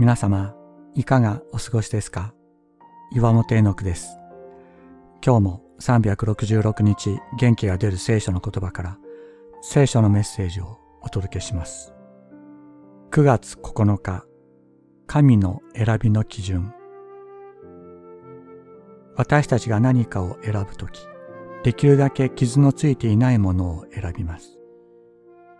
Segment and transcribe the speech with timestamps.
[0.00, 0.54] 皆様、
[0.94, 2.32] いかがお過ごしですか？
[3.12, 4.16] 岩本恵之です。
[5.22, 8.98] 今日も366日元気が出る聖書の言葉から
[9.60, 11.92] 聖書のメッセージをお届けします。
[13.10, 14.24] 9月9日、
[15.06, 16.72] 神の選びの基準。
[19.16, 21.06] 私たちが何かを選ぶとき、
[21.62, 24.58] できるだけ傷のついていないものを選びます。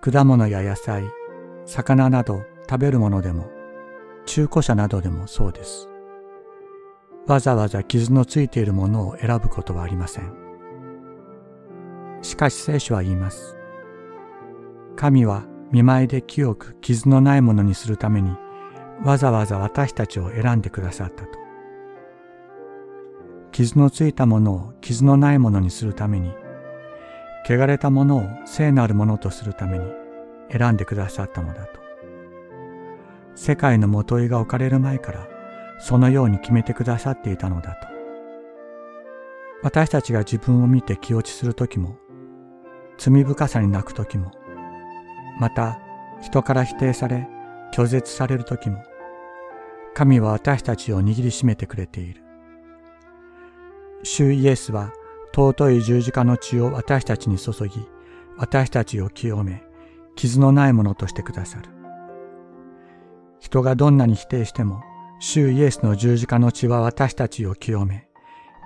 [0.00, 1.04] 果物や野菜、
[1.66, 3.50] 魚など食べるものでも、
[4.30, 5.88] 中古車などでもそうです。
[7.26, 10.32] わざわざ傷のついているものを選ぶことはありません。
[12.22, 13.56] しかし聖書は言います。
[14.94, 18.30] 神は見舞いで清く傷のないものにするために
[19.04, 21.30] わざわざ私たちを選んでくださったと。
[23.50, 26.32] 傷のついたものを傷のないものにするために
[27.48, 29.86] 汚れたものを聖なるものとするために
[30.52, 31.89] 選んでくださったのだと。
[33.42, 35.26] 世界のもといが置かれる前から
[35.78, 37.88] そのように決めてくださっていたのだと。
[39.62, 41.96] 私たちが自分を見て気落ちするときも、
[42.98, 44.30] 罪深さに泣くときも、
[45.38, 45.78] また
[46.20, 47.26] 人から否定され
[47.72, 48.84] 拒絶されるときも、
[49.94, 52.22] 神は私たちを握りしめてくれている。
[54.02, 54.92] 主イエスは
[55.34, 57.70] 尊い十字架の血を私たちに注ぎ、
[58.36, 59.64] 私たちを清め、
[60.14, 61.79] 傷のないものとしてくださる。
[63.50, 64.84] 人がどんなに否定しても、
[65.18, 68.06] 主イエスの十字架の血は私たちを清め、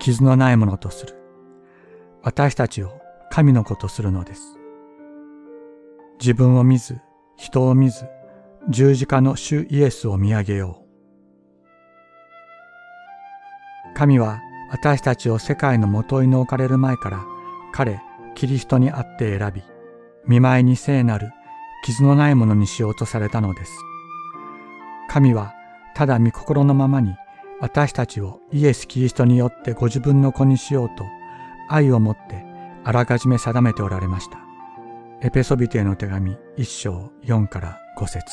[0.00, 1.14] 傷のないものとする。
[2.24, 2.90] 私たちを
[3.30, 4.58] 神の子とするのです。
[6.18, 6.98] 自分を見ず、
[7.36, 8.08] 人を見ず、
[8.70, 10.84] 十字架の主イエスを見上げよ
[13.94, 13.94] う。
[13.94, 14.40] 神は
[14.72, 17.24] 私たちを世界のもといの置かれる前から
[17.72, 18.00] 彼、
[18.34, 19.62] キリストにあって選び、
[20.26, 21.30] 見舞いに聖なる
[21.84, 23.72] 傷のないものにしようとされたのです。
[25.12, 25.54] 神は
[25.94, 27.16] ただ御心のままに
[27.60, 31.04] 私たちをイエス・キリストによってご自分の子にしようと
[31.68, 32.46] 愛を持って
[32.82, 34.38] あらかじめ定めておられました。
[35.20, 38.24] エペソビテへの手紙1章4から5節